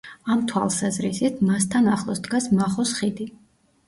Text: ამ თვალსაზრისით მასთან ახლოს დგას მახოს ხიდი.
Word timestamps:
ამ 0.35 0.39
თვალსაზრისით 0.51 1.43
მასთან 1.49 1.89
ახლოს 1.97 2.21
დგას 2.29 2.47
მახოს 2.61 2.95
ხიდი. 3.01 3.29